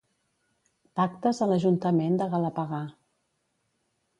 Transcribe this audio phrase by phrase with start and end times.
[0.99, 2.83] Pactes a l'Ajuntament de Galapagar.